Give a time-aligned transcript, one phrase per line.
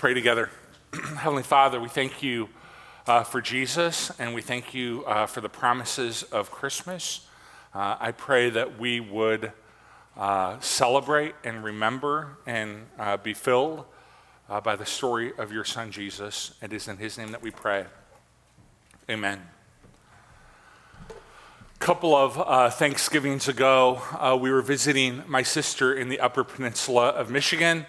[0.00, 0.48] pray together.
[1.18, 2.48] Heavenly Father, we thank you
[3.06, 7.28] uh, for Jesus and we thank you uh, for the promises of Christmas.
[7.74, 9.52] Uh, I pray that we would
[10.16, 13.84] uh, celebrate and remember and uh, be filled
[14.48, 16.54] uh, by the story of your Son Jesus.
[16.62, 17.84] It is in His name that we pray.
[19.10, 19.42] Amen.
[21.10, 24.00] A couple of Thanksgivings ago,
[24.40, 27.84] we were visiting my sister in the Upper Peninsula of Michigan.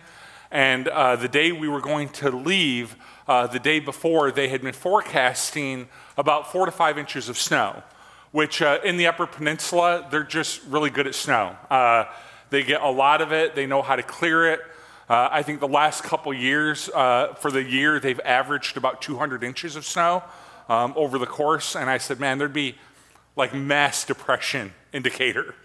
[0.51, 2.95] And uh, the day we were going to leave,
[3.27, 7.83] uh, the day before, they had been forecasting about four to five inches of snow,
[8.31, 11.55] which uh, in the Upper Peninsula, they're just really good at snow.
[11.69, 12.05] Uh,
[12.49, 14.59] they get a lot of it, they know how to clear it.
[15.09, 19.43] Uh, I think the last couple years, uh, for the year, they've averaged about 200
[19.43, 20.23] inches of snow
[20.67, 21.75] um, over the course.
[21.75, 22.75] And I said, man, there'd be
[23.35, 25.55] like mass depression indicator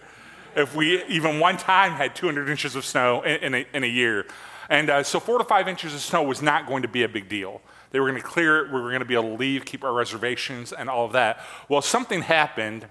[0.56, 3.86] if we even one time had 200 inches of snow in, in, a, in a
[3.86, 4.26] year.
[4.68, 7.08] And uh, so four to five inches of snow was not going to be a
[7.08, 7.60] big deal.
[7.90, 9.84] They were going to clear it, we were going to be able to leave, keep
[9.84, 11.40] our reservations, and all of that.
[11.68, 12.86] Well, something happened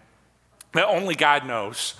[0.73, 1.95] that only God knows.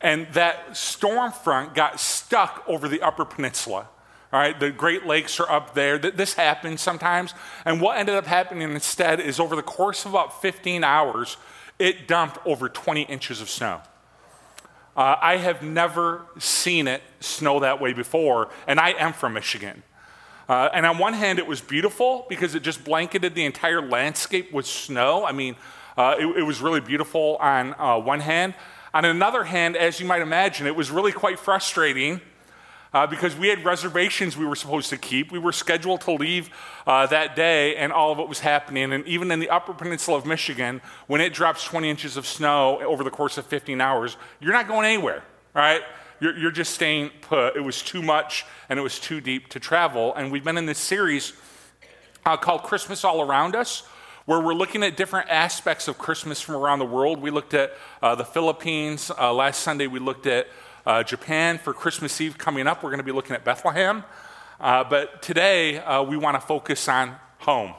[0.00, 3.88] And that storm front got stuck over the Upper Peninsula.
[4.32, 5.98] All right, the Great Lakes are up there.
[5.98, 7.34] This happens sometimes.
[7.64, 11.36] And what ended up happening instead is over the course of about 15 hours,
[11.78, 13.82] it dumped over 20 inches of snow.
[14.96, 19.82] Uh, I have never seen it snow that way before, and I am from Michigan.
[20.48, 24.52] Uh, and on one hand, it was beautiful because it just blanketed the entire landscape
[24.52, 25.24] with snow.
[25.24, 25.56] I mean,
[25.96, 28.54] uh, it, it, was really beautiful on uh, one hand.
[28.92, 32.20] On another hand, as you might imagine, it was really quite frustrating
[32.94, 35.32] uh, because we had reservations we were supposed to keep.
[35.32, 36.50] We were scheduled to leave
[36.86, 38.92] uh, that day, and all of it was happening.
[38.92, 42.80] And even in the upper peninsula of Michigan, when it drops 20 inches of snow
[42.82, 45.22] over the course of 15 hours, you're not going anywhere,
[45.54, 45.82] right?
[46.20, 47.56] You're, you're just staying put.
[47.56, 50.14] It was too much and it was too deep to travel.
[50.14, 51.32] And we've been in this series
[52.24, 53.82] uh, called Christmas All Around Us
[54.24, 57.20] where we're looking at different aspects of Christmas from around the world.
[57.20, 59.10] We looked at uh, the Philippines.
[59.18, 60.46] Uh, last Sunday, we looked at
[60.86, 62.82] uh, Japan for Christmas Eve coming up.
[62.82, 64.04] We're going to be looking at Bethlehem.
[64.60, 67.74] Uh, but today, uh, we want to focus on home,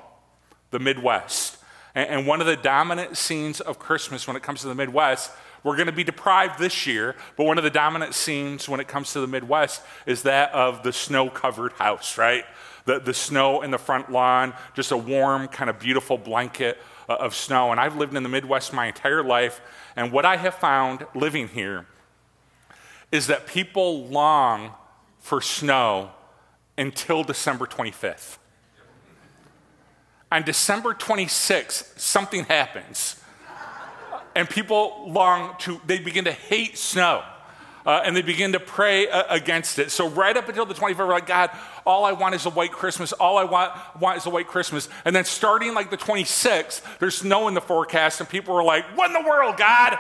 [0.72, 1.58] the Midwest.
[1.96, 5.32] And, and one of the dominant scenes of Christmas when it comes to the Midwest,
[5.64, 8.88] we're going to be deprived this year, but one of the dominant scenes when it
[8.90, 12.44] comes to the Midwest is that of the snow covered house, right?
[12.84, 16.78] The, the snow in the front lawn, just a warm, kind of beautiful blanket
[17.08, 17.72] uh, of snow.
[17.72, 19.62] And I've lived in the Midwest my entire life,
[19.96, 21.86] and what I have found living here
[23.14, 24.74] is that people long
[25.20, 26.10] for snow
[26.80, 28.38] until December 25th.
[30.32, 33.22] On December 26th, something happens.
[34.36, 37.24] And people long to, they begin to hate snow.
[37.86, 39.92] Uh, and they begin to pray uh, against it.
[39.92, 41.52] So, right up until the 25th, we're like, God,
[41.86, 43.12] all I want is a white Christmas.
[43.12, 44.88] All I want, want is a white Christmas.
[45.04, 48.86] And then, starting like the 26th, there's snow in the forecast, and people are like,
[48.98, 50.00] What in the world, God?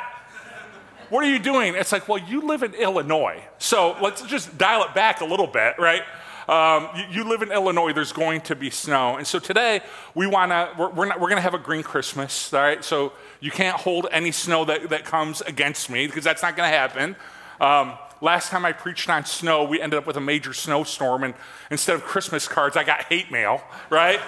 [1.14, 1.76] What are you doing?
[1.76, 3.40] It's like, well, you live in Illinois.
[3.60, 6.02] So let's just dial it back a little bit, right?
[6.50, 9.18] Um, you, you, live in Illinois, there's going to be snow.
[9.18, 9.82] And so today,
[10.16, 12.84] we want to, we're, we're, we're going to have a green Christmas, all right?
[12.84, 16.72] So you can't hold any snow that, that comes against me because that's not going
[16.72, 17.16] to happen.
[17.62, 21.24] Um, last time I preached on snow, we ended up with a major snowstorm.
[21.24, 21.36] And
[21.70, 24.20] instead of Christmas cards, I got hate mail, right?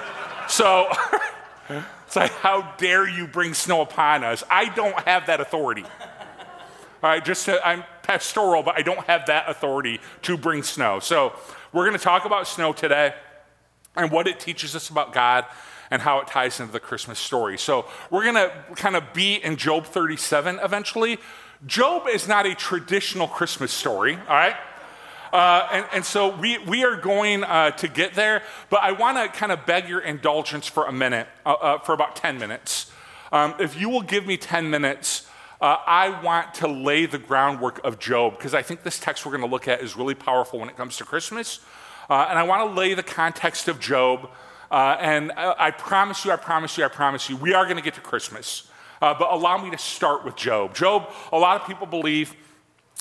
[0.47, 0.87] so
[2.05, 4.43] it's like, how dare you bring snow upon us?
[4.51, 5.85] I don't have that authority.
[7.03, 10.99] All right, just to, I'm pastoral, but I don't have that authority to bring snow.
[10.99, 11.33] So
[11.73, 13.13] we're going to talk about snow today
[13.95, 15.45] and what it teaches us about God
[15.91, 17.57] and how it ties into the Christmas story.
[17.57, 21.19] So we're going to kind of be in Job 37 eventually.
[21.65, 24.55] Job is not a traditional Christmas story, all right?
[25.33, 29.17] Uh, and, and, so we, we are going uh, to get there, but I want
[29.17, 32.89] to kind of beg your indulgence for a minute, uh, uh, for about 10 minutes.
[33.33, 35.29] Um, if you will give me 10 minutes,
[35.65, 39.31] uh, I want to lay the groundwork of Job because I think this text we're
[39.31, 41.59] going to look at is really powerful when it comes to Christmas.
[42.07, 44.29] Uh, and I want to lay the context of Job.
[44.69, 47.77] Uh, and I, I, promise you, I promise you, I promise you, we are going
[47.77, 48.69] to get to Christmas.
[49.01, 50.75] Uh, but allow me to start with Job.
[50.75, 52.35] Job, a lot of people believe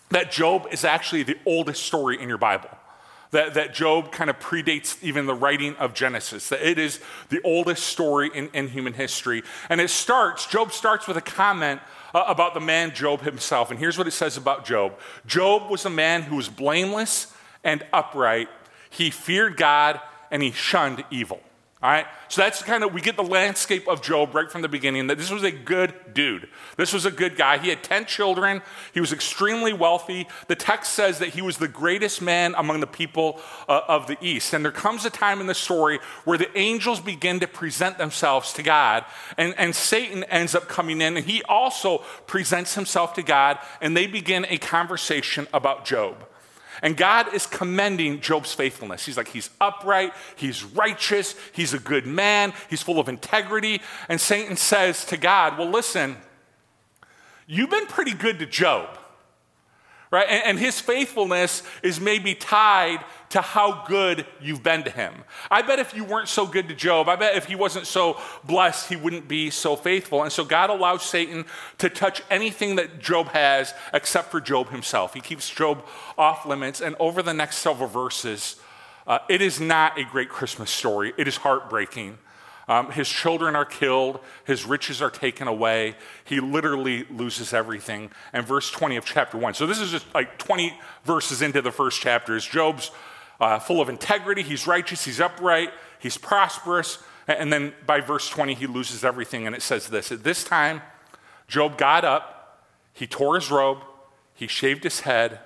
[0.08, 2.70] that Job is actually the oldest story in your Bible.
[3.34, 7.00] That, that Job kind of predates even the writing of Genesis, that it is
[7.30, 9.42] the oldest story in, in human history.
[9.68, 11.80] And it starts, Job starts with a comment
[12.14, 13.72] uh, about the man Job himself.
[13.72, 17.34] And here's what it says about Job Job was a man who was blameless
[17.64, 18.48] and upright.
[18.88, 21.40] He feared God and he shunned evil.
[21.84, 22.06] All right?
[22.28, 25.18] So that's kind of, we get the landscape of Job right from the beginning that
[25.18, 26.48] this was a good dude.
[26.78, 27.58] This was a good guy.
[27.58, 28.62] He had 10 children.
[28.94, 30.26] He was extremely wealthy.
[30.48, 33.38] The text says that he was the greatest man among the people
[33.68, 34.54] uh, of the East.
[34.54, 38.54] And there comes a time in the story where the angels begin to present themselves
[38.54, 39.04] to God,
[39.36, 43.94] and, and Satan ends up coming in, and he also presents himself to God, and
[43.94, 46.26] they begin a conversation about Job.
[46.82, 49.06] And God is commending Job's faithfulness.
[49.06, 53.80] He's like, he's upright, he's righteous, he's a good man, he's full of integrity.
[54.08, 56.16] And Satan says to God, Well, listen,
[57.46, 58.98] you've been pretty good to Job
[60.14, 60.28] right?
[60.28, 63.00] And, and, his faithfulness is maybe tied
[63.34, 65.12] to how good you've been to him.
[65.50, 68.20] I bet if you weren't so good to Job, I bet if he wasn't so
[68.44, 70.22] blessed, he wouldn't be so faithful.
[70.22, 71.44] And so God allows Satan
[71.78, 75.14] to touch anything that Job has except for Job himself.
[75.14, 75.84] He keeps Job
[76.16, 76.80] off limits.
[76.80, 78.54] And over the next several verses,
[79.04, 82.18] uh, it is not a great Christmas story, it is heartbreaking.
[82.68, 85.96] Um, his children are killed, his riches are taken away.
[86.24, 88.10] He literally loses everything.
[88.32, 89.54] And verse 20 of chapter 1.
[89.54, 90.72] So this is just like 20
[91.04, 92.34] verses into the first chapter.
[92.34, 92.90] Is Job's
[93.40, 96.98] uh, full of integrity, he's righteous, he's upright, he's prosperous.
[97.26, 99.46] And then by verse 20, he loses everything.
[99.46, 100.82] And it says this At this time,
[101.48, 103.78] Job got up, he tore his robe,
[104.34, 105.40] he shaved his head.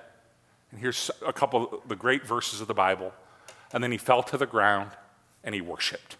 [0.71, 3.13] And here's a couple of the great verses of the Bible.
[3.71, 4.91] And then he fell to the ground
[5.43, 6.17] and he worshiped.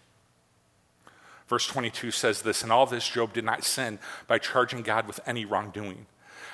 [1.48, 5.18] Verse 22 says this, and all this Job did not sin by charging God with
[5.26, 6.06] any wrongdoing.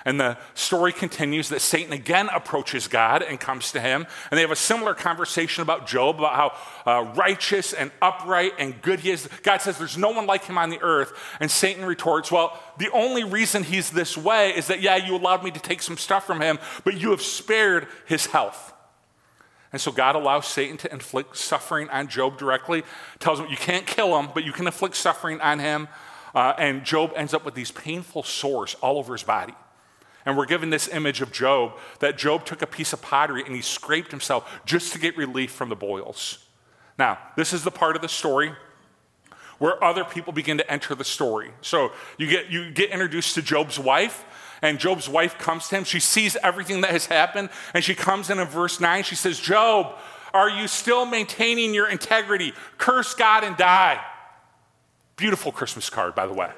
[0.06, 4.06] And the story continues that Satan again approaches God and comes to him.
[4.30, 6.34] And they have a similar conversation about Job, about
[6.86, 9.28] how uh, righteous and upright and good he is.
[9.42, 11.12] God says, There's no one like him on the earth.
[11.40, 15.42] And Satan retorts, Well, the only reason he's this way is that, yeah, you allowed
[15.42, 18.74] me to take some stuff from him, but you have spared his health.
[19.72, 22.84] And so God allows Satan to inflict suffering on Job directly,
[23.18, 25.88] tells him you can't kill him, but you can inflict suffering on him.
[26.32, 29.54] Uh, and Job ends up with these painful sores all over his body.
[30.26, 33.54] And we're given this image of Job that Job took a piece of pottery and
[33.54, 36.44] he scraped himself just to get relief from the boils.
[36.98, 38.52] Now, this is the part of the story
[39.58, 41.50] where other people begin to enter the story.
[41.62, 44.24] So you get, you get introduced to Job's wife,
[44.62, 45.84] and Job's wife comes to him.
[45.84, 49.04] She sees everything that has happened, and she comes in in verse 9.
[49.04, 49.96] She says, Job,
[50.34, 52.52] are you still maintaining your integrity?
[52.76, 54.02] Curse God and die.
[55.16, 56.50] Beautiful Christmas card, by the way.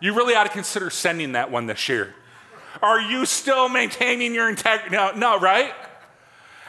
[0.00, 2.14] You really ought to consider sending that one this year.
[2.82, 4.94] Are you still maintaining your integrity?
[4.94, 5.72] No, no, right?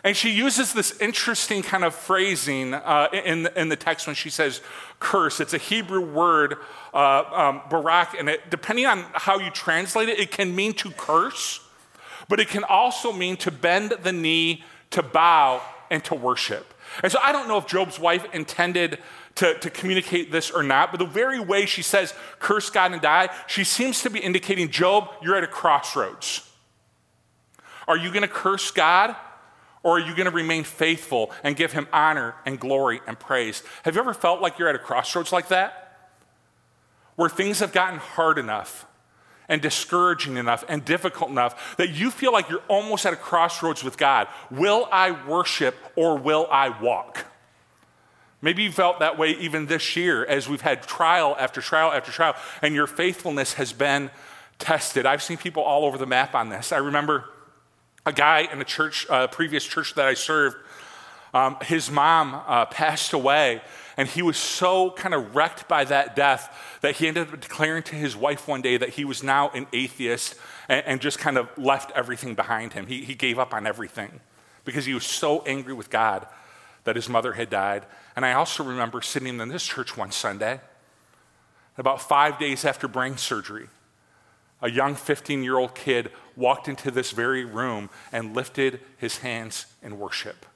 [0.04, 4.30] And she uses this interesting kind of phrasing uh, in, in the text when she
[4.30, 4.62] says
[5.00, 5.40] curse.
[5.40, 6.56] It's a Hebrew word,
[6.94, 10.92] uh, um, barak, and it, depending on how you translate it, it can mean to
[10.92, 11.60] curse,
[12.30, 15.62] but it can also mean to bend the knee, to bow,
[15.92, 16.74] and to worship.
[17.04, 19.00] And so I don't know if Job's wife intended
[19.40, 23.02] to, to communicate this or not, but the very way she says, curse God and
[23.02, 26.46] die, she seems to be indicating, Job, you're at a crossroads.
[27.88, 29.16] Are you going to curse God?
[29.82, 33.64] Or are you going to remain faithful and give him honor and glory and praise?
[33.84, 36.12] Have you ever felt like you're at a crossroads like that?
[37.16, 38.86] Where things have gotten hard enough
[39.48, 43.86] and discouraging enough and difficult enough that you feel like you're almost at a crossroads
[43.86, 44.28] with God.
[44.52, 47.26] Will I worship or will I walk?
[48.42, 52.12] Maybe you felt that way even this year as we've had trial after trial after
[52.12, 54.12] trial, and your faithfulness has been
[54.60, 55.06] tested.
[55.06, 56.72] I've seen people all over the map on this.
[56.72, 57.26] I remember
[58.06, 60.58] a guy in a church, uh, previous church that I served,
[61.34, 63.62] um, his mom uh, passed away,
[63.98, 67.84] and he was so kind of wrecked by that death that he ended up declaring
[67.84, 70.36] to his wife one day that he was now an atheist
[70.68, 72.88] and, and just kind of left everything behind him.
[72.88, 74.22] He, he gave up on everything
[74.66, 76.26] because he was so angry with God
[76.90, 77.86] that his mother had died.
[78.16, 80.60] And I also remember sitting in this church one Sunday,
[81.78, 83.68] about five days after brain surgery
[84.62, 89.68] a young 15 year old kid walked into this very room and lifted his hands
[89.84, 90.48] in worship.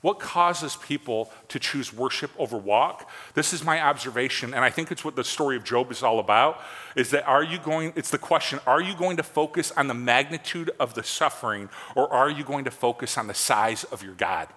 [0.00, 3.10] What causes people to choose worship over walk?
[3.34, 6.20] This is my observation, and I think it's what the story of Job is all
[6.20, 6.62] about.
[6.96, 9.94] Is that are you going, it's the question, are you going to focus on the
[9.94, 14.14] magnitude of the suffering, or are you going to focus on the size of your
[14.14, 14.48] God?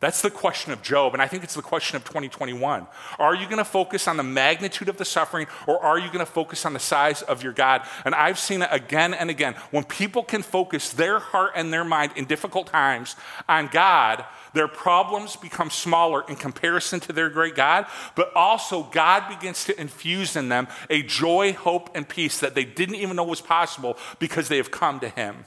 [0.00, 2.86] That's the question of Job, and I think it's the question of 2021.
[3.18, 6.20] Are you going to focus on the magnitude of the suffering, or are you going
[6.20, 7.82] to focus on the size of your God?
[8.04, 9.54] And I've seen it again and again.
[9.72, 13.16] When people can focus their heart and their mind in difficult times
[13.48, 14.24] on God,
[14.54, 19.80] their problems become smaller in comparison to their great God, but also God begins to
[19.80, 23.98] infuse in them a joy, hope, and peace that they didn't even know was possible
[24.20, 25.44] because they have come to Him.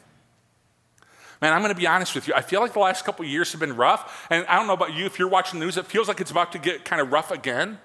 [1.42, 2.36] Man, I'm going to be honest with you.
[2.36, 4.28] I feel like the last couple years have been rough.
[4.30, 6.32] And I don't know about you, if you're watching the news, it feels like it's
[6.32, 7.80] about to get kind of rough again.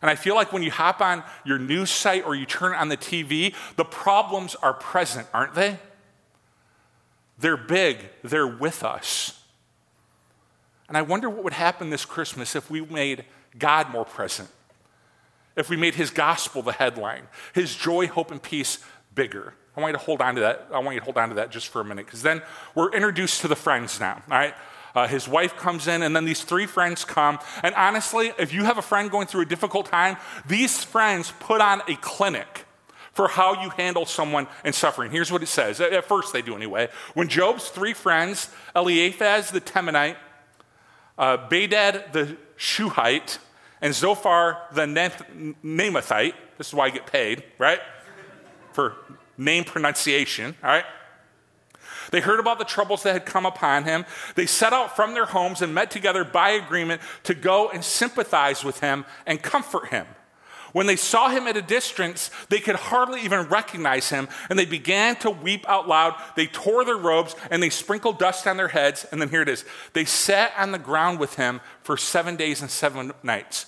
[0.00, 2.88] And I feel like when you hop on your news site or you turn on
[2.88, 5.78] the TV, the problems are present, aren't they?
[7.38, 9.42] They're big, they're with us.
[10.86, 13.24] And I wonder what would happen this Christmas if we made
[13.58, 14.48] God more present,
[15.56, 18.78] if we made His gospel the headline, His joy, hope, and peace
[19.14, 19.54] bigger.
[19.78, 20.66] I want you to hold on to that.
[20.72, 22.42] I want you to hold on to that just for a minute, because then
[22.74, 24.54] we're introduced to the friends now, all right?
[24.92, 27.38] Uh, his wife comes in, and then these three friends come.
[27.62, 30.16] And honestly, if you have a friend going through a difficult time,
[30.46, 32.66] these friends put on a clinic
[33.12, 35.12] for how you handle someone in suffering.
[35.12, 35.80] Here's what it says.
[35.80, 36.88] At first, they do anyway.
[37.14, 40.16] When Job's three friends, Eliphaz the Temanite,
[41.16, 43.38] uh, Bildad the Shuhite,
[43.80, 47.78] and Zophar the Naamathite, this is why I get paid, right?
[48.72, 48.96] For
[49.38, 50.84] name pronunciation, all right?
[52.10, 54.04] They heard about the troubles that had come upon him.
[54.34, 58.64] They set out from their homes and met together by agreement to go and sympathize
[58.64, 60.06] with him and comfort him.
[60.72, 64.66] When they saw him at a distance, they could hardly even recognize him, and they
[64.66, 66.14] began to weep out loud.
[66.36, 69.06] They tore their robes and they sprinkled dust on their heads.
[69.10, 72.60] And then here it is they sat on the ground with him for seven days
[72.60, 73.66] and seven nights.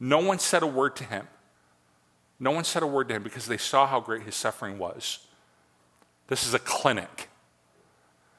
[0.00, 1.28] No one said a word to him.
[2.40, 5.18] No one said a word to him because they saw how great his suffering was.
[6.28, 7.28] This is a clinic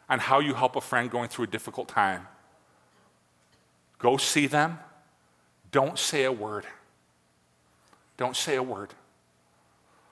[0.10, 2.27] on how you help a friend going through a difficult time.
[3.98, 4.79] Go see them.
[5.72, 6.65] Don't say a word.
[8.18, 8.94] Don't say a word.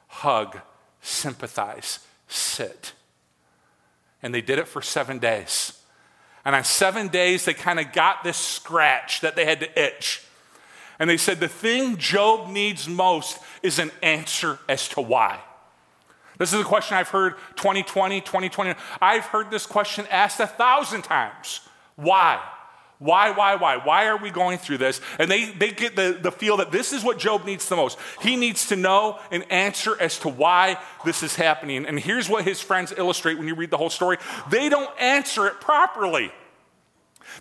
[0.07, 0.59] Hug,
[1.01, 2.93] sympathize, sit.
[4.21, 5.81] And they did it for seven days.
[6.45, 10.23] And on seven days, they kind of got this scratch that they had to itch.
[10.99, 15.39] And they said, The thing Job needs most is an answer as to why.
[16.37, 18.75] This is a question I've heard 2020, 2020.
[19.01, 21.61] I've heard this question asked a thousand times.
[21.95, 22.39] Why?
[22.99, 23.77] Why, why, why?
[23.77, 25.01] Why are we going through this?
[25.19, 27.99] And they, they get the, the feel that this is what Job needs the most.
[28.21, 31.85] He needs to know an answer as to why this is happening.
[31.85, 34.17] And here's what his friends illustrate when you read the whole story
[34.49, 36.31] they don't answer it properly.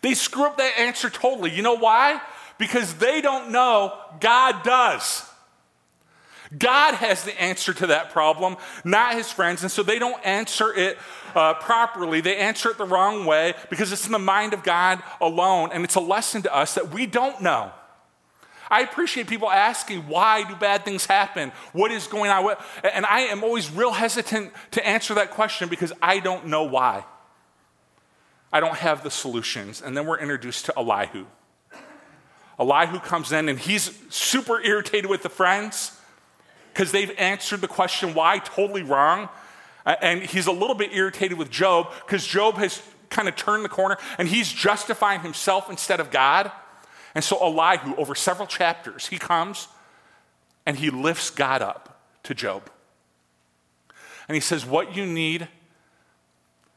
[0.03, 1.51] They screw up that answer totally.
[1.53, 2.21] You know why?
[2.59, 5.29] Because they don't know God does.
[6.57, 9.63] God has the answer to that problem, not his friends.
[9.63, 10.97] And so they don't answer it
[11.35, 12.21] uh, properly.
[12.21, 15.71] They answer it the wrong way because it's in the mind of God alone.
[15.73, 17.73] And it's a lesson to us that we don't know.
[18.71, 21.53] I appreciate people asking, why do bad things happen?
[21.73, 22.57] What is going on?
[22.83, 27.05] And I am always real hesitant to answer that question because I don't know why.
[28.53, 29.83] I don't have the solutions.
[29.83, 31.27] And then we're introduced to Elihu.
[32.59, 35.99] Elihu comes in and he's super irritated with the friends
[36.73, 39.29] because they've answered the question why totally wrong.
[39.85, 43.69] And he's a little bit irritated with Job because Job has kind of turned the
[43.69, 46.51] corner and he's justifying himself instead of God.
[47.15, 49.69] And so Elihu, over several chapters, he comes
[50.65, 52.69] and he lifts God up to Job.
[54.29, 55.49] And he says, What you need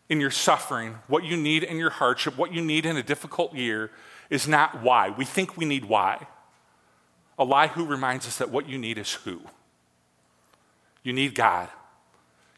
[0.08, 3.56] in your suffering, what you need in your hardship, what you need in a difficult
[3.56, 3.92] year
[4.30, 5.10] is not why.
[5.10, 6.28] We think we need why.
[7.40, 9.42] Elihu reminds us that what you need is who.
[11.04, 11.70] You need God.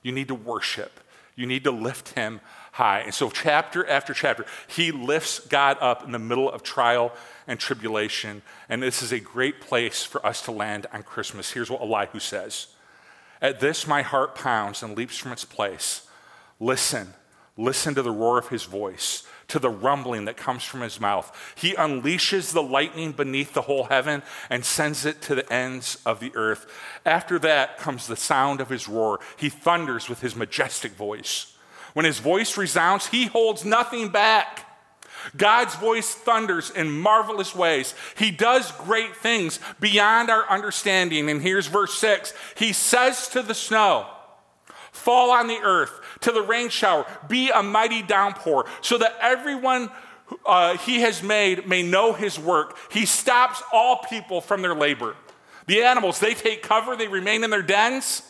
[0.01, 1.00] You need to worship.
[1.36, 2.42] You need to lift Him
[2.74, 3.00] high.
[3.01, 7.13] And so, chapter after chapter, he lifts God up in the middle of trial
[7.48, 8.42] and tribulation.
[8.70, 11.51] And this is a great place for us to land on Christmas.
[11.51, 12.68] Here's what Elihu says
[13.42, 16.08] At this, my heart pounds and leaps from its place.
[16.60, 17.13] Listen,
[17.58, 21.53] listen to the roar of his voice to the rumbling that comes from his mouth.
[21.55, 26.22] He unleashes the lightning beneath the whole heaven and sends it to the ends of
[26.22, 26.72] the earth.
[27.05, 29.20] After that comes the sound of his roar.
[29.36, 31.53] He thunders with his majestic voice.
[31.93, 34.67] When his voice resounds, he holds nothing back.
[35.36, 37.93] God's voice thunders in marvelous ways.
[38.17, 41.29] He does great things beyond our understanding.
[41.29, 44.08] And here's verse 6 He says to the snow,
[44.91, 49.90] Fall on the earth, to the rain shower, be a mighty downpour, so that everyone
[50.46, 52.78] uh, he has made may know his work.
[52.92, 55.16] He stops all people from their labor.
[55.68, 58.24] The animals, they take cover, they remain in their dens.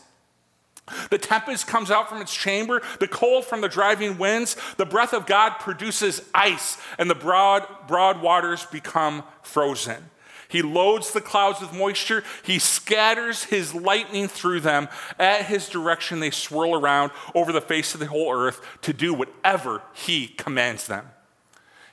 [1.09, 4.57] The tempest comes out from its chamber, the cold from the driving winds.
[4.77, 10.09] The breath of God produces ice, and the broad, broad waters become frozen.
[10.51, 12.23] He loads the clouds with moisture.
[12.43, 14.89] He scatters his lightning through them.
[15.17, 19.13] At his direction, they swirl around over the face of the whole earth to do
[19.13, 21.07] whatever he commands them.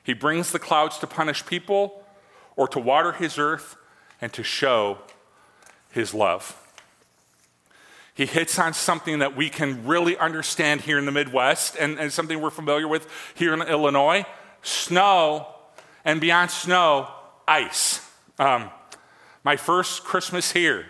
[0.02, 2.02] He brings the clouds to punish people
[2.56, 3.76] or to water his earth
[4.20, 4.98] and to show
[5.90, 6.56] his love.
[8.14, 12.12] he hits on something that we can really understand here in the Midwest and, and
[12.12, 14.26] something we're familiar with here in Illinois
[14.62, 15.46] snow,
[16.04, 17.08] and beyond snow,
[17.46, 18.07] ice.
[18.38, 18.70] Um,
[19.44, 20.86] my first Christmas here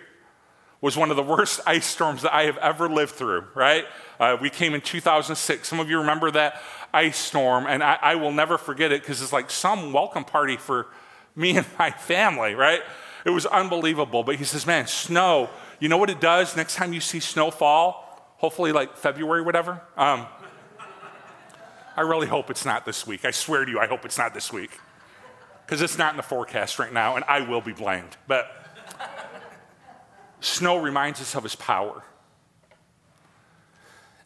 [0.80, 3.84] was one of the worst ice storms that I have ever lived through, right?
[4.20, 5.68] Uh, we came in 2006.
[5.68, 6.60] Some of you remember that
[6.92, 10.56] ice storm, and I, I will never forget it because it's like some welcome party
[10.56, 10.86] for
[11.36, 12.82] me and my family, right?
[13.24, 14.22] It was unbelievable.
[14.22, 15.50] But he says, man, snow
[15.80, 18.04] you know what it does next time you see snow fall?
[18.38, 19.80] Hopefully, like February, whatever.
[19.96, 20.26] Um,
[21.96, 23.24] I really hope it's not this week.
[23.24, 24.70] I swear to you, I hope it's not this week.
[25.68, 28.16] Because it's not in the forecast right now, and I will be blamed.
[28.26, 28.50] But
[30.40, 32.02] snow reminds us of his power.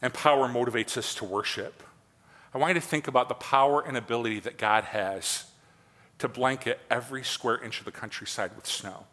[0.01, 1.83] And power motivates us to worship.
[2.53, 5.43] I want you to think about the power and ability that God has
[6.19, 9.05] to blanket every square inch of the countryside with snow.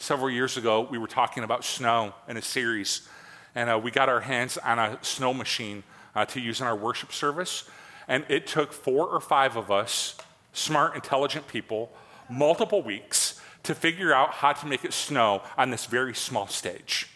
[0.00, 3.08] Several years ago, we were talking about snow in a series,
[3.54, 5.84] and uh, we got our hands on a snow machine
[6.16, 7.70] uh, to use in our worship service.
[8.08, 10.16] And it took four or five of us,
[10.54, 11.92] smart, intelligent people,
[12.30, 17.08] multiple weeks to figure out how to make it snow on this very small stage.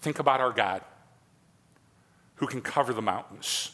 [0.00, 0.82] Think about our God
[2.36, 3.72] who can cover the mountains,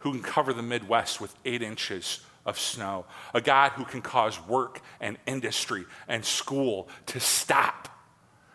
[0.00, 3.04] who can cover the Midwest with eight inches of snow,
[3.34, 7.88] a God who can cause work and industry and school to stop,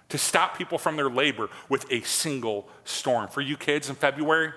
[0.09, 3.27] to stop people from their labor with a single storm.
[3.29, 4.51] For you kids in February,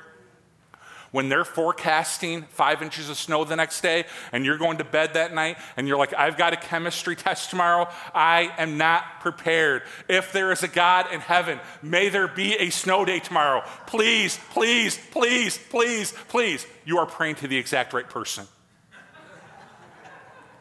[1.11, 5.15] when they're forecasting five inches of snow the next day and you're going to bed
[5.15, 9.83] that night and you're like, I've got a chemistry test tomorrow, I am not prepared.
[10.09, 13.63] If there is a God in heaven, may there be a snow day tomorrow.
[13.87, 16.67] Please, please, please, please, please.
[16.85, 18.47] You are praying to the exact right person.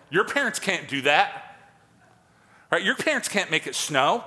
[0.10, 1.46] Your parents can't do that.
[2.72, 2.84] Right?
[2.84, 4.24] Your parents can't make it snow.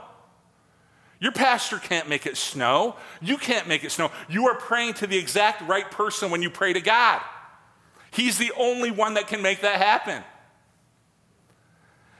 [1.22, 2.96] Your pastor can't make it snow.
[3.20, 4.10] You can't make it snow.
[4.28, 7.22] You are praying to the exact right person when you pray to God.
[8.10, 10.24] He's the only one that can make that happen.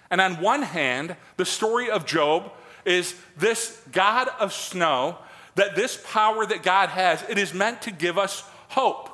[0.09, 2.52] And on one hand, the story of Job
[2.85, 5.18] is this God of snow,
[5.56, 9.11] that this power that God has, it is meant to give us hope.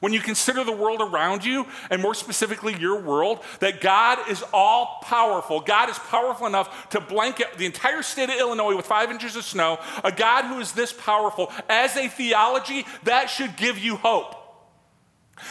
[0.00, 4.42] When you consider the world around you, and more specifically your world, that God is
[4.52, 5.60] all powerful.
[5.60, 9.44] God is powerful enough to blanket the entire state of Illinois with five inches of
[9.44, 9.78] snow.
[10.02, 14.36] A God who is this powerful, as a theology, that should give you hope.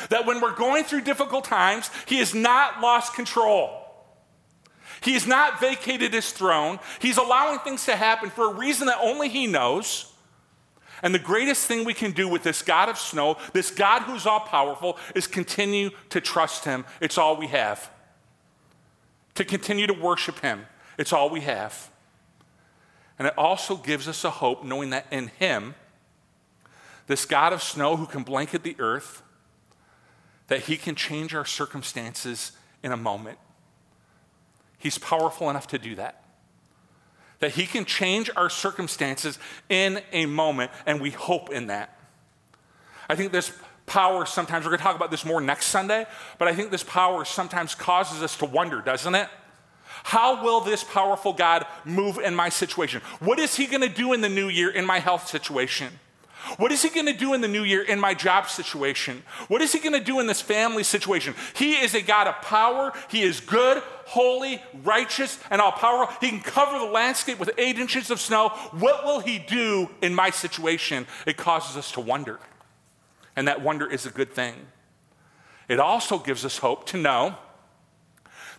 [0.10, 3.76] That when we're going through difficult times, He has not lost control.
[5.02, 6.80] He has not vacated His throne.
[7.00, 10.09] He's allowing things to happen for a reason that only He knows.
[11.02, 14.26] And the greatest thing we can do with this God of snow, this God who's
[14.26, 16.86] all powerful, is continue to trust Him.
[17.02, 17.90] It's all we have.
[19.36, 20.66] To continue to worship Him.
[20.98, 21.90] It's all we have.
[23.18, 25.76] And it also gives us a hope knowing that in Him,
[27.08, 29.22] this God of snow who can blanket the earth,
[30.48, 32.52] that He can change our circumstances
[32.84, 33.38] in a moment.
[34.78, 36.24] He's powerful enough to do that
[37.40, 41.98] that He can change our circumstances in a moment, and we hope in that.
[43.10, 43.52] I think this
[43.86, 46.06] power sometimes, we're going to talk about this more next Sunday,
[46.38, 49.28] but I think this power sometimes causes us to wonder, doesn't it?
[50.04, 53.02] How will this powerful God move in my situation?
[53.20, 56.00] What is He going to do in the new year in my health situation?
[56.58, 59.24] What is he going to do in the new year in my job situation?
[59.48, 61.36] What is he going to do in this family situation?
[61.56, 62.94] He is a God of power.
[63.10, 66.16] He is good, holy, righteous, and all powerful.
[66.22, 68.50] He can cover the landscape with eight inches of snow.
[68.72, 71.06] What will he do in my situation?
[71.26, 72.40] It causes us to wonder.
[73.36, 74.56] And that wonder is a good thing.
[75.68, 77.36] It also gives us hope to know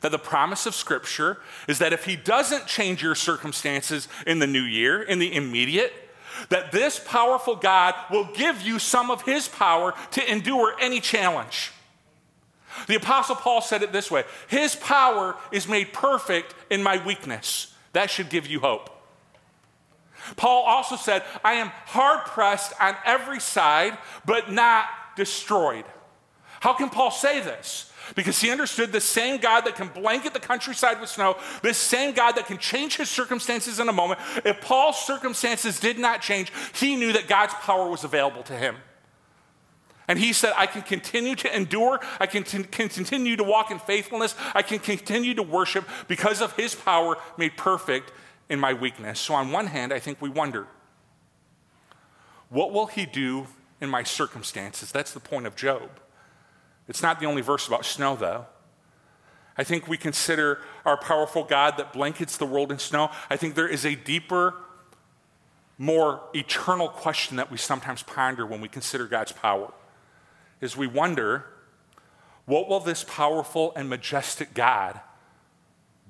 [0.00, 4.46] that the promise of Scripture is that if he doesn't change your circumstances in the
[4.46, 6.09] new year, in the immediate,
[6.48, 11.72] that this powerful God will give you some of his power to endure any challenge.
[12.86, 17.74] The Apostle Paul said it this way His power is made perfect in my weakness.
[17.92, 18.90] That should give you hope.
[20.36, 25.84] Paul also said, I am hard pressed on every side, but not destroyed.
[26.60, 27.89] How can Paul say this?
[28.14, 32.14] Because he understood the same God that can blanket the countryside with snow, this same
[32.14, 34.20] God that can change his circumstances in a moment.
[34.44, 38.76] If Paul's circumstances did not change, he knew that God's power was available to him.
[40.08, 42.00] And he said, I can continue to endure.
[42.18, 44.34] I can, t- can continue to walk in faithfulness.
[44.54, 48.12] I can continue to worship because of his power made perfect
[48.48, 49.20] in my weakness.
[49.20, 50.66] So, on one hand, I think we wonder
[52.48, 53.46] what will he do
[53.80, 54.90] in my circumstances?
[54.90, 55.88] That's the point of Job.
[56.90, 58.46] It's not the only verse about snow, though.
[59.56, 63.10] I think we consider our powerful God that blankets the world in snow.
[63.30, 64.54] I think there is a deeper
[65.78, 69.72] more eternal question that we sometimes ponder when we consider God's power
[70.60, 71.46] is we wonder
[72.44, 75.00] what will this powerful and majestic God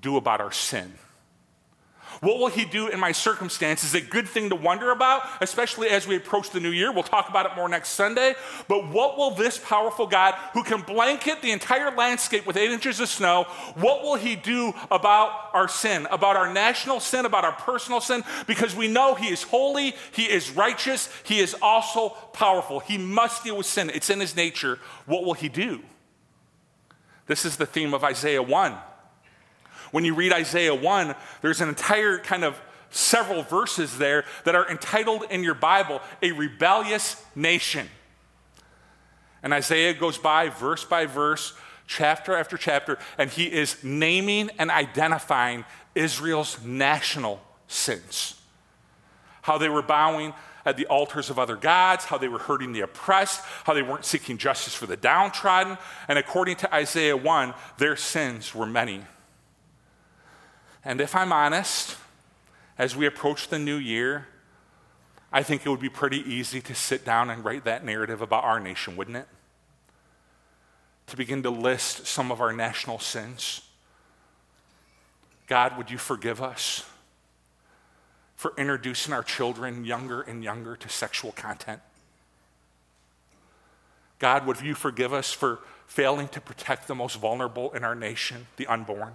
[0.01, 0.95] do about our sin?
[2.21, 5.89] What will he do in my circumstance is a good thing to wonder about, especially
[5.89, 6.93] as we approach the new year.
[6.93, 8.35] We'll talk about it more next Sunday.
[8.69, 13.01] But what will this powerful God, who can blanket the entire landscape with eight inches
[13.01, 13.45] of snow,
[13.75, 18.23] what will he do about our sin, about our national sin, about our personal sin?
[18.47, 22.81] Because we know he is holy, he is righteous, he is also powerful.
[22.81, 24.79] He must deal with sin, it's in his nature.
[25.07, 25.81] What will he do?
[27.27, 28.75] This is the theme of Isaiah 1.
[29.91, 34.69] When you read Isaiah 1, there's an entire kind of several verses there that are
[34.69, 37.89] entitled in your Bible, A Rebellious Nation.
[39.43, 41.55] And Isaiah goes by verse by verse,
[41.87, 48.41] chapter after chapter, and he is naming and identifying Israel's national sins.
[49.43, 52.81] How they were bowing at the altars of other gods, how they were hurting the
[52.81, 55.79] oppressed, how they weren't seeking justice for the downtrodden.
[56.07, 59.03] And according to Isaiah 1, their sins were many.
[60.85, 61.97] And if I'm honest,
[62.79, 64.27] as we approach the new year,
[65.33, 68.45] I think it would be pretty easy to sit down and write that narrative about
[68.45, 69.29] our nation, wouldn't it?
[71.09, 73.63] To begin to list some of our national sins.
[75.47, 76.85] God, would you forgive us
[78.37, 81.81] for introducing our children younger and younger to sexual content?
[84.19, 88.47] God, would you forgive us for failing to protect the most vulnerable in our nation,
[88.57, 89.13] the unborn?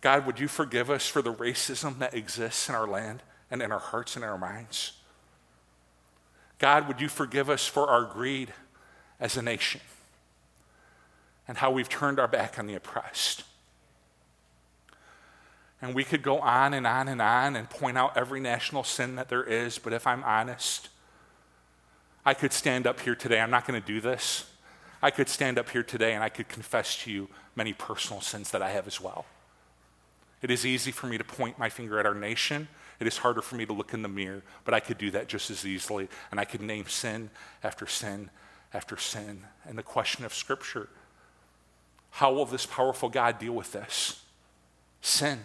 [0.00, 3.72] God, would you forgive us for the racism that exists in our land and in
[3.72, 4.92] our hearts and in our minds?
[6.58, 8.52] God, would you forgive us for our greed
[9.20, 9.80] as a nation
[11.46, 13.44] and how we've turned our back on the oppressed?
[15.80, 19.16] And we could go on and on and on and point out every national sin
[19.16, 20.88] that there is, but if I'm honest,
[22.26, 23.40] I could stand up here today.
[23.40, 24.44] I'm not going to do this.
[25.00, 28.50] I could stand up here today and I could confess to you many personal sins
[28.50, 29.24] that I have as well.
[30.40, 32.68] It is easy for me to point my finger at our nation.
[33.00, 35.28] It is harder for me to look in the mirror, but I could do that
[35.28, 36.08] just as easily.
[36.30, 37.30] And I could name sin
[37.62, 38.30] after sin
[38.72, 39.44] after sin.
[39.66, 40.88] And the question of Scripture
[42.10, 44.22] how will this powerful God deal with this?
[45.02, 45.40] Sin.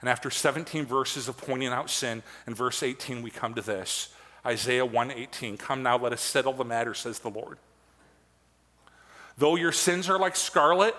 [0.00, 4.14] And after 17 verses of pointing out sin, in verse 18 we come to this.
[4.46, 7.58] Isaiah 1:18 Come now let us settle the matter says the Lord.
[9.36, 10.96] Though your sins are like scarlet,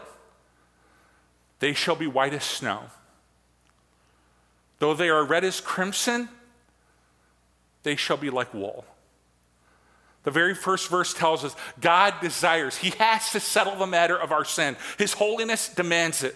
[1.63, 2.82] they shall be white as snow.
[4.80, 6.28] Though they are red as crimson,
[7.84, 8.84] they shall be like wool.
[10.23, 14.34] The very first verse tells us God desires, He has to settle the matter of
[14.34, 14.76] our sin.
[14.97, 16.36] His holiness demands it.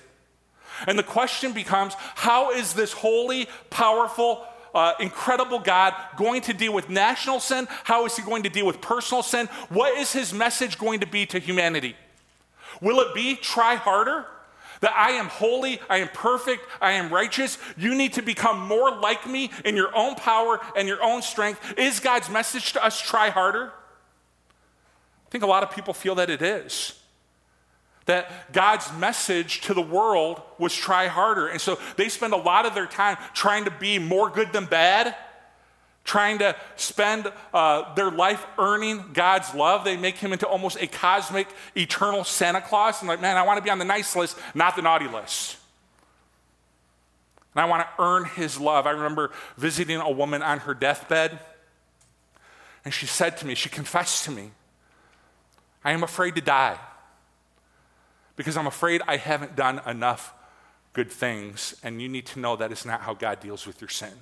[0.87, 6.71] And the question becomes how is this holy, powerful, uh, incredible God going to deal
[6.71, 7.67] with national sin?
[7.83, 9.47] How is He going to deal with personal sin?
[9.67, 11.97] What is His message going to be to humanity?
[12.79, 14.25] Will it be try harder?
[14.81, 17.57] That I am holy, I am perfect, I am righteous.
[17.77, 21.77] You need to become more like me in your own power and your own strength.
[21.77, 23.71] Is God's message to us try harder?
[25.27, 26.93] I think a lot of people feel that it is.
[28.05, 31.47] That God's message to the world was try harder.
[31.47, 34.65] And so they spend a lot of their time trying to be more good than
[34.65, 35.15] bad
[36.07, 39.83] trying to spend uh, their life earning God's love.
[39.83, 43.01] They make him into almost a cosmic, eternal Santa Claus.
[43.01, 45.57] And like, man, I want to be on the nice list, not the naughty list.
[47.53, 48.87] And I want to earn his love.
[48.87, 51.39] I remember visiting a woman on her deathbed,
[52.85, 54.51] and she said to me, she confessed to me,
[55.83, 56.79] I am afraid to die
[58.37, 60.33] because I'm afraid I haven't done enough
[60.93, 61.75] good things.
[61.83, 64.13] And you need to know that is not how God deals with your sin.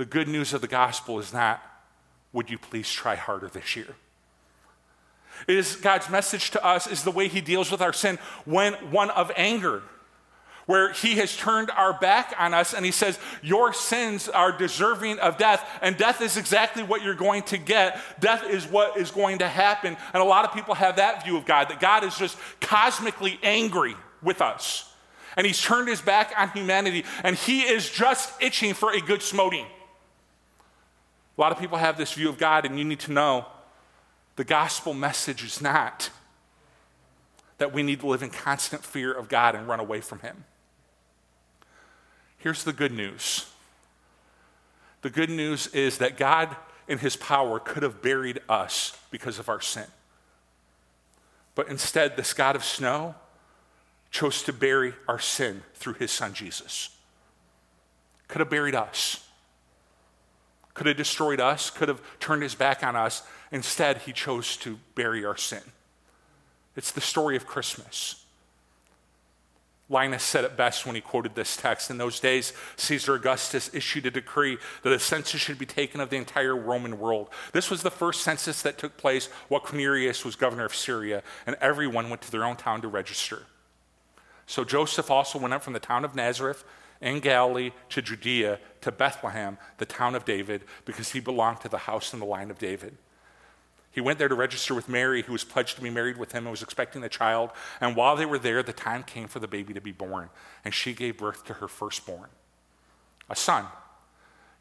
[0.00, 1.60] The good news of the gospel is not,
[2.32, 3.96] would you please try harder this year?
[5.46, 8.72] It is God's message to us is the way he deals with our sin when
[8.90, 9.82] one of anger
[10.64, 15.18] where he has turned our back on us and he says, Your sins are deserving
[15.18, 18.00] of death, and death is exactly what you're going to get.
[18.20, 19.98] Death is what is going to happen.
[20.14, 23.38] And a lot of people have that view of God, that God is just cosmically
[23.42, 24.90] angry with us.
[25.36, 29.20] And he's turned his back on humanity, and he is just itching for a good
[29.20, 29.66] smoting.
[31.40, 33.46] A lot of people have this view of God, and you need to know
[34.36, 36.10] the gospel message is not
[37.56, 40.44] that we need to live in constant fear of God and run away from Him.
[42.36, 43.46] Here's the good news
[45.00, 46.54] the good news is that God,
[46.86, 49.86] in His power, could have buried us because of our sin.
[51.54, 53.14] But instead, this God of snow
[54.10, 56.90] chose to bury our sin through His Son Jesus.
[58.28, 59.24] could have buried us,
[60.80, 63.22] could have destroyed us, could have turned his back on us.
[63.52, 65.60] Instead, he chose to bury our sin.
[66.74, 68.24] It's the story of Christmas.
[69.90, 71.90] Linus said it best when he quoted this text.
[71.90, 76.08] In those days, Caesar Augustus issued a decree that a census should be taken of
[76.08, 77.28] the entire Roman world.
[77.52, 81.56] This was the first census that took place while Quirinius was governor of Syria, and
[81.60, 83.42] everyone went to their own town to register.
[84.46, 86.64] So Joseph also went up from the town of Nazareth
[87.02, 91.78] in Galilee to Judea to Bethlehem, the town of David, because he belonged to the
[91.78, 92.96] house and the line of David.
[93.92, 96.44] He went there to register with Mary, who was pledged to be married with him
[96.44, 97.50] and was expecting a child.
[97.80, 100.30] And while they were there, the time came for the baby to be born.
[100.64, 102.28] And she gave birth to her firstborn,
[103.28, 103.66] a son.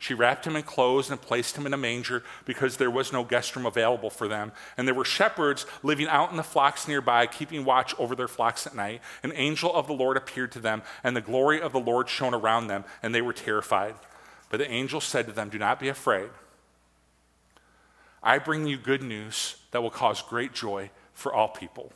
[0.02, 3.26] She wrapped him in clothes and placed him in a manger because there was no
[3.26, 4.54] guest room available for them.
[4.78, 8.66] And there were shepherds living out in the flocks nearby, keeping watch over their flocks
[8.66, 9.02] at night.
[9.24, 12.34] An angel of the Lord appeared to them, and the glory of the Lord shone
[12.34, 13.94] around them, and they were terrified.
[14.50, 16.30] But the angel said to them, Do not be afraid.
[18.22, 21.94] I bring you good news that will cause great joy for all people.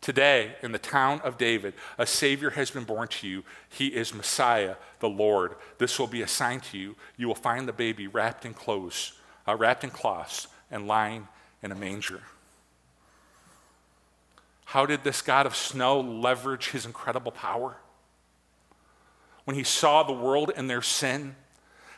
[0.00, 3.44] Today, in the town of David, a Savior has been born to you.
[3.68, 5.54] He is Messiah, the Lord.
[5.78, 6.96] This will be a sign to you.
[7.16, 9.14] You will find the baby wrapped in clothes,
[9.48, 11.26] uh, wrapped in cloths, and lying
[11.62, 12.20] in a manger.
[14.66, 17.76] How did this God of snow leverage his incredible power?
[19.44, 21.36] When he saw the world and their sin,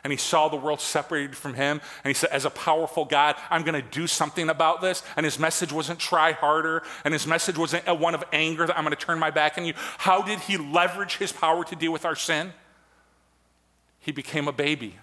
[0.03, 1.81] and he saw the world separated from him.
[2.03, 5.03] And he said, As a powerful God, I'm going to do something about this.
[5.15, 8.83] And his message wasn't try harder, and his message wasn't one of anger that I'm
[8.83, 9.73] going to turn my back on you.
[9.97, 12.53] How did he leverage his power to deal with our sin?
[13.99, 14.95] He became a baby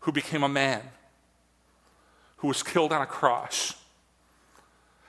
[0.00, 0.82] who became a man
[2.38, 3.74] who was killed on a cross.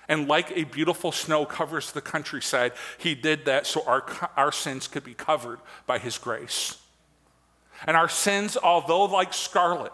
[0.08, 4.04] And like a beautiful snow covers the countryside, he did that so our,
[4.36, 6.78] our sins could be covered by his grace.
[7.88, 9.94] And our sins, although like scarlet,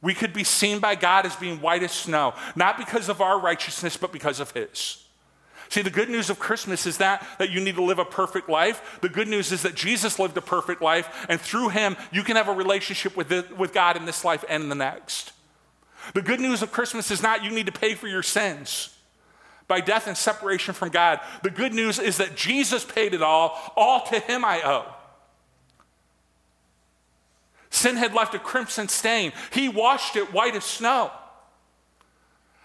[0.00, 3.38] we could be seen by God as being white as snow, not because of our
[3.38, 5.04] righteousness, but because of His.
[5.70, 8.48] See, the good news of Christmas is that, that you need to live a perfect
[8.48, 8.98] life.
[9.02, 12.36] The good news is that Jesus lived a perfect life, and through him, you can
[12.36, 15.32] have a relationship with, the, with God in this life and in the next.
[16.14, 18.96] The good news of Christmas is not you need to pay for your sins
[19.66, 21.20] by death and separation from God.
[21.42, 23.58] The good news is that Jesus paid it all.
[23.76, 24.94] All to him I owe.
[27.78, 29.32] Sin had left a crimson stain.
[29.52, 31.12] He washed it white as snow.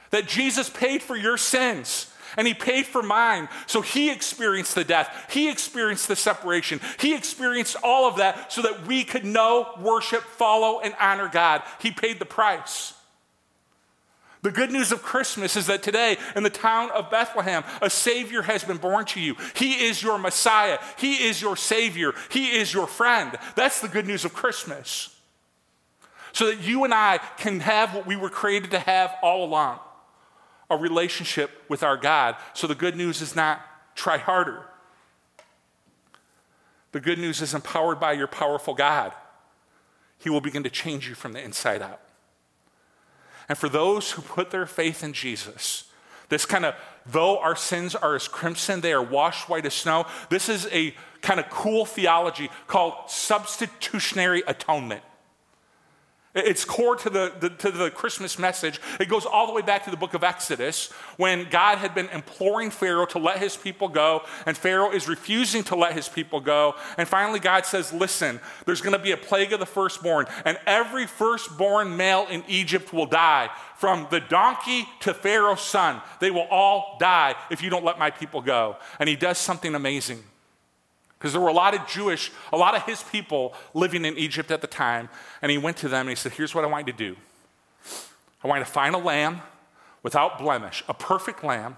[0.09, 3.47] That Jesus paid for your sins and he paid for mine.
[3.67, 8.63] So he experienced the death, he experienced the separation, he experienced all of that so
[8.63, 11.61] that we could know, worship, follow, and honor God.
[11.79, 12.93] He paid the price.
[14.43, 18.41] The good news of Christmas is that today in the town of Bethlehem, a Savior
[18.41, 19.35] has been born to you.
[19.55, 20.79] He is your Messiah.
[20.97, 22.11] He is your Savior.
[22.29, 23.37] He is your friend.
[23.55, 25.17] That's the good news of Christmas.
[26.33, 29.79] So that you and I can have what we were created to have all along
[30.69, 32.35] a relationship with our God.
[32.53, 33.61] So the good news is not
[33.95, 34.65] try harder.
[36.91, 39.13] The good news is empowered by your powerful God.
[40.17, 42.01] He will begin to change you from the inside out.
[43.49, 45.85] And for those who put their faith in Jesus,
[46.29, 46.75] this kind of,
[47.05, 50.95] though our sins are as crimson, they are washed white as snow, this is a
[51.21, 55.03] kind of cool theology called substitutionary atonement.
[56.35, 58.81] It's core to the, the, to the Christmas message.
[58.99, 62.09] It goes all the way back to the book of Exodus when God had been
[62.09, 66.39] imploring Pharaoh to let his people go, and Pharaoh is refusing to let his people
[66.39, 66.73] go.
[66.97, 70.57] And finally, God says, Listen, there's going to be a plague of the firstborn, and
[70.65, 73.51] every firstborn male in Egypt will die.
[73.77, 78.09] From the donkey to Pharaoh's son, they will all die if you don't let my
[78.09, 78.77] people go.
[78.97, 80.23] And he does something amazing.
[81.23, 84.51] Because there were a lot of Jewish, a lot of his people living in Egypt
[84.51, 85.07] at the time.
[85.41, 87.15] And he went to them and he said, Here's what I want you to do
[88.43, 89.39] I want you to find a lamb
[90.03, 91.77] without blemish, a perfect lamb.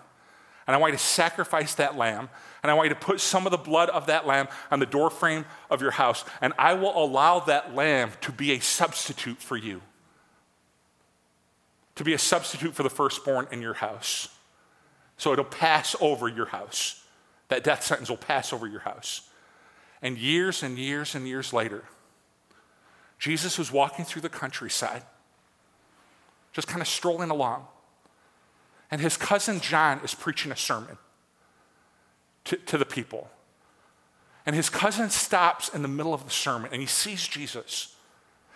[0.65, 2.27] And I want you to sacrifice that lamb.
[2.63, 4.87] And I want you to put some of the blood of that lamb on the
[4.87, 6.25] doorframe of your house.
[6.41, 9.83] And I will allow that lamb to be a substitute for you,
[11.93, 14.27] to be a substitute for the firstborn in your house.
[15.17, 17.03] So it'll pass over your house.
[17.49, 19.29] That death sentence will pass over your house.
[20.05, 21.83] And years and years and years later,
[23.17, 25.01] Jesus was walking through the countryside,
[26.53, 27.65] just kind of strolling along.
[28.91, 30.99] And his cousin John is preaching a sermon
[32.43, 33.31] to, to the people.
[34.45, 37.95] And his cousin stops in the middle of the sermon and he sees Jesus.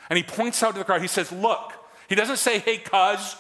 [0.08, 1.02] And he points out to the crowd.
[1.02, 1.74] He says, Look.
[2.08, 3.36] He doesn't say, Hey, cuz.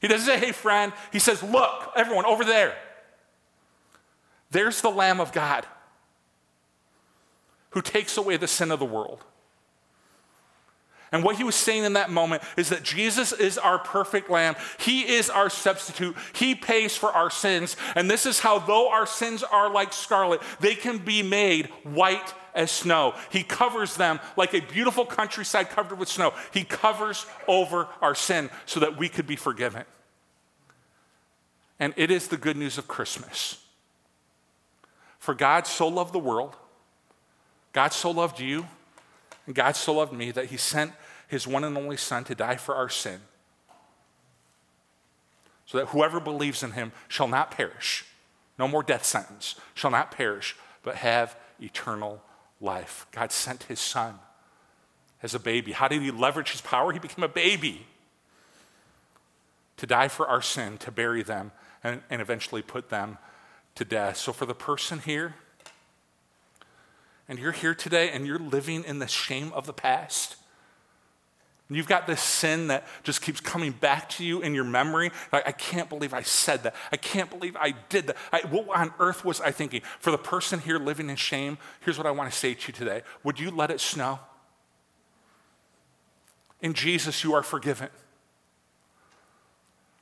[0.00, 0.90] He doesn't say, Hey, friend.
[1.12, 2.74] He says, Look, everyone over there.
[4.50, 5.66] There's the Lamb of God
[7.76, 9.22] who takes away the sin of the world.
[11.12, 14.56] And what he was saying in that moment is that Jesus is our perfect lamb.
[14.78, 16.16] He is our substitute.
[16.32, 17.76] He pays for our sins.
[17.94, 22.32] And this is how, though our sins are like scarlet, they can be made white
[22.54, 23.14] as snow.
[23.28, 26.32] He covers them like a beautiful countryside covered with snow.
[26.54, 29.84] He covers over our sin so that we could be forgiven.
[31.78, 33.62] And it is the good news of Christmas.
[35.18, 36.56] For God so loved the world,
[37.76, 38.66] God so loved you,
[39.44, 40.92] and God so loved me that he sent
[41.28, 43.20] his one and only Son to die for our sin.
[45.66, 48.06] So that whoever believes in him shall not perish,
[48.58, 52.22] no more death sentence, shall not perish, but have eternal
[52.62, 53.06] life.
[53.12, 54.20] God sent his Son
[55.22, 55.72] as a baby.
[55.72, 56.92] How did he leverage his power?
[56.92, 57.86] He became a baby
[59.76, 61.52] to die for our sin, to bury them,
[61.84, 63.18] and, and eventually put them
[63.74, 64.16] to death.
[64.16, 65.34] So, for the person here,
[67.28, 70.36] and you're here today and you're living in the shame of the past.
[71.68, 75.10] You've got this sin that just keeps coming back to you in your memory.
[75.32, 76.76] Like, I can't believe I said that.
[76.92, 78.16] I can't believe I did that.
[78.32, 79.82] I, what on earth was I thinking?
[79.98, 82.72] For the person here living in shame, here's what I want to say to you
[82.72, 84.20] today Would you let it snow?
[86.60, 87.88] In Jesus, you are forgiven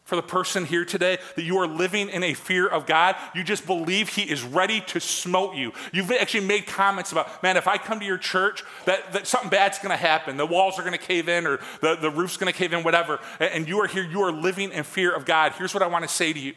[0.04, 3.16] for the person here today that you are living in a fear of God.
[3.34, 5.72] You just believe He is ready to smote you.
[5.92, 9.48] You've actually made comments about, man, if I come to your church, that, that something
[9.48, 10.36] bad's to happen.
[10.36, 13.18] The walls are to cave in or the, the roof's to cave in, whatever.
[13.40, 15.52] And you are here, you are living in fear of God.
[15.52, 16.52] Here's what I want to say to you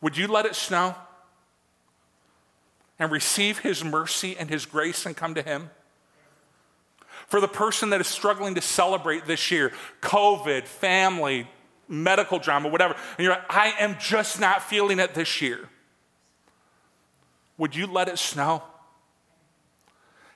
[0.00, 0.94] Would you let it snow
[2.98, 5.68] and receive His mercy and His grace and come to Him?
[7.26, 11.46] For the person that is struggling to celebrate this year, COVID, family,
[11.90, 15.68] medical drama, whatever, and you're like, I am just not feeling it this year.
[17.58, 18.62] Would you let it snow?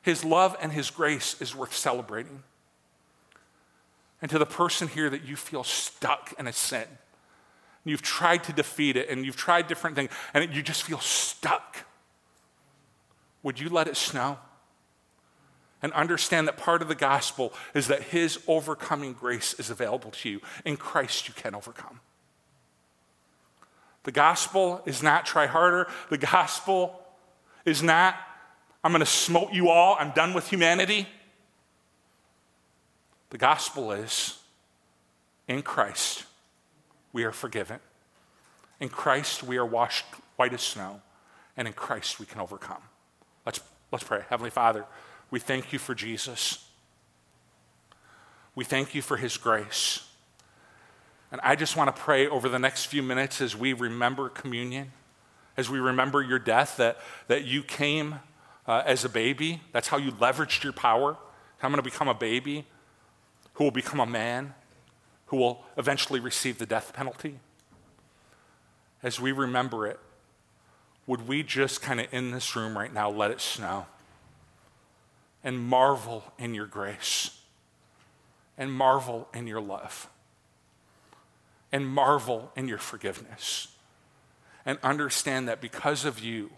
[0.02, 2.42] His love and His grace is worth celebrating.
[4.20, 6.86] And to the person here that you feel stuck in a sin,
[7.84, 11.86] you've tried to defeat it and you've tried different things, and you just feel stuck,
[13.42, 14.38] would you let it snow?
[15.84, 20.30] And understand that part of the gospel is that his overcoming grace is available to
[20.30, 20.40] you.
[20.64, 22.00] In Christ, you can overcome.
[24.04, 25.86] The gospel is not try harder.
[26.08, 26.98] The gospel
[27.66, 28.16] is not,
[28.82, 31.06] I'm going to smote you all, I'm done with humanity.
[33.28, 34.38] The gospel is,
[35.48, 36.24] in Christ,
[37.12, 37.78] we are forgiven.
[38.80, 41.02] In Christ, we are washed white as snow.
[41.58, 42.80] And in Christ, we can overcome.
[43.44, 43.60] Let's,
[43.92, 44.22] let's pray.
[44.30, 44.86] Heavenly Father,
[45.30, 46.66] we thank you for Jesus.
[48.54, 50.06] We thank you for his grace.
[51.32, 54.92] And I just want to pray over the next few minutes as we remember communion,
[55.56, 58.20] as we remember your death, that, that you came
[58.66, 59.60] uh, as a baby.
[59.72, 61.16] That's how you leveraged your power.
[61.64, 62.66] I'm going to become a baby
[63.54, 64.54] who will become a man,
[65.26, 67.38] who will eventually receive the death penalty.
[69.02, 69.98] As we remember it,
[71.06, 73.86] would we just kind of in this room right now let it snow?
[75.44, 77.38] And marvel in your grace
[78.56, 80.08] and marvel in your love
[81.70, 83.68] and marvel in your forgiveness
[84.64, 86.50] and understand that because of you,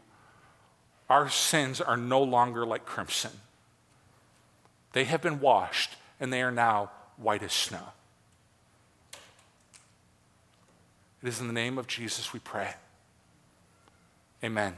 [1.10, 3.32] our sins are no longer like crimson.
[4.92, 7.92] They have been washed and they are now white as snow.
[11.22, 12.74] It is in the name of Jesus we pray.
[14.44, 14.76] Amen.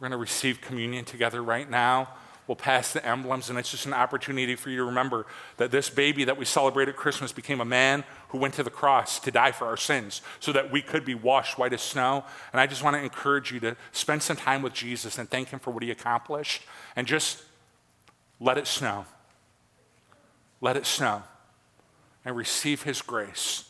[0.00, 2.08] We're going to receive communion together right now
[2.52, 5.24] will pass the emblems, and it's just an opportunity for you to remember
[5.56, 8.68] that this baby that we celebrate at Christmas became a man who went to the
[8.68, 12.22] cross to die for our sins so that we could be washed white as snow.
[12.52, 15.48] And I just want to encourage you to spend some time with Jesus and thank
[15.48, 16.60] Him for what He accomplished
[16.94, 17.42] and just
[18.38, 19.06] let it snow.
[20.60, 21.22] Let it snow
[22.22, 23.64] and receive His grace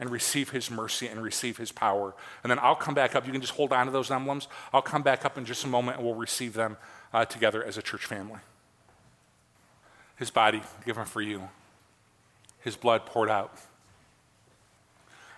[0.00, 2.14] and receive his mercy and receive his power.
[2.42, 3.24] And then I'll come back up.
[3.24, 4.46] You can just hold on to those emblems.
[4.70, 6.76] I'll come back up in just a moment and we'll receive them
[7.12, 8.40] uh, together as a church family.
[10.16, 11.48] His body given for you,
[12.60, 13.56] his blood poured out.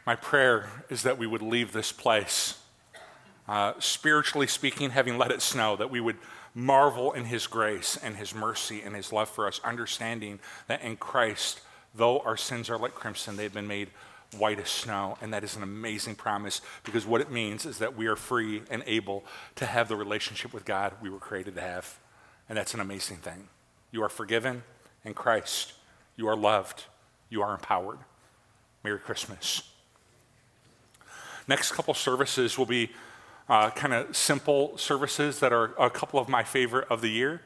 [0.06, 2.58] My prayer is that we would leave this place,
[3.46, 6.16] uh, spiritually speaking, having let it snow, that we would
[6.54, 10.96] marvel in his grace and his mercy and his love for us, understanding that in
[10.96, 11.60] Christ,
[11.94, 13.90] though our sins are like crimson, they've been made
[14.36, 15.16] white as snow.
[15.20, 18.62] And that is an amazing promise because what it means is that we are free
[18.70, 19.24] and able
[19.56, 21.98] to have the relationship with God we were created to have.
[22.48, 23.48] And that's an amazing thing.
[23.90, 24.62] You are forgiven
[25.04, 25.72] in Christ,
[26.16, 26.84] you are loved,
[27.30, 27.98] you are empowered.
[28.84, 29.62] Merry Christmas.
[31.46, 32.90] Next couple services will be
[33.48, 37.40] uh, kind of simple services that are a couple of my favorite of the year.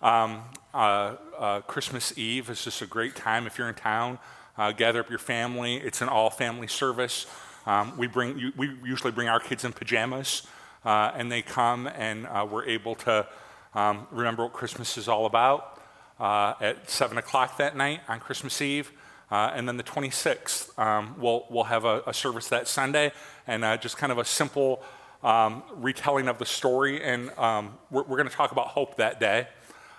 [0.00, 0.42] Um,
[0.74, 4.18] uh, uh, Christmas Eve is just a great time if you're in town.
[4.56, 5.76] Uh, gather up your family.
[5.76, 7.26] It's an all-family service.
[7.66, 10.46] Um, we bring we usually bring our kids in pajamas,
[10.84, 13.26] uh, and they come, and uh, we're able to
[13.74, 15.78] um, remember what Christmas is all about
[16.20, 18.92] at seven o'clock that night on Christmas Eve.
[19.32, 23.10] Uh, and then the 26th, um, we'll, we'll have a, a, service that Sunday
[23.46, 24.82] and uh, just kind of a simple
[25.22, 27.02] um, retelling of the story.
[27.02, 29.48] And um, we're, we're going to talk about hope that day,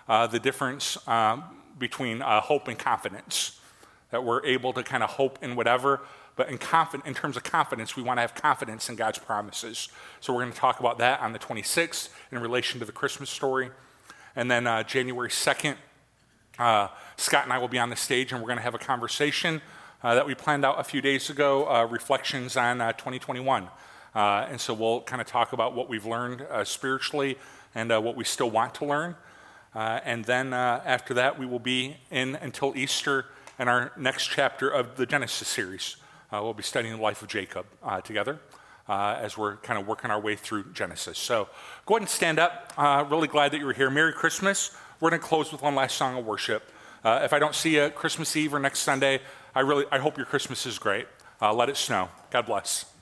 [0.08, 1.44] uh, the difference um,
[1.80, 3.60] between uh, hope and confidence,
[4.14, 6.00] that we're able to kind of hope in whatever.
[6.36, 6.60] But in,
[7.04, 9.90] in terms of confidence, we want to have confidence in God's promises.
[10.22, 13.32] So we're going to talk about that on the 26th in relation to the Christmas
[13.32, 13.72] story.
[14.36, 15.78] And then uh, January 2nd,
[16.60, 18.80] uh, Scott and I will be on the stage and we're going to have a
[18.80, 19.64] conversation
[20.04, 23.68] uh, that we planned out a few days ago uh, reflections on uh, 2021.
[24.14, 27.36] Uh, and so we'll kind of talk about what we've learned spiritually
[27.74, 29.16] and what we still want to learn.
[29.74, 33.26] and then after that, we will be in until Easter
[33.60, 35.98] in our next chapter of the Genesis series.
[36.32, 37.66] we'll be studying the life of Jacob
[38.04, 38.40] together.
[38.90, 41.18] Uh, as we're kind of working our way through Genesis.
[41.18, 41.48] So
[41.86, 42.74] go ahead and stand up.
[42.78, 43.90] Uh, really glad that you were here.
[43.90, 44.76] Merry Christmas.
[45.00, 46.70] We're going to close with one last song of worship.
[47.02, 49.22] Uh, if I don't see you Christmas Eve or next Sunday,
[49.56, 51.08] I really I hope your Christmas is great.
[51.42, 52.10] Uh, let it snow.
[52.30, 52.93] God bless.